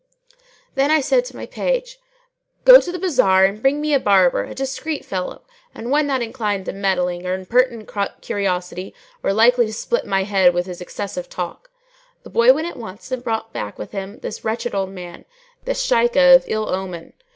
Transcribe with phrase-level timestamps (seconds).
[0.73, 1.99] Then I said to my page,
[2.65, 5.43] "Go to the bazar and bring me a barber, a discreet fellow
[5.75, 7.87] and one not inclined to meddling or impertinent
[8.19, 12.71] curiosity or likely to split my head with his excessive talk."[FN#609] The boy went out
[12.71, 15.23] at once and brought back with him this wretched old man,
[15.65, 17.13] this Shaykh of ill omen.